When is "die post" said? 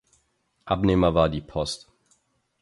1.29-1.91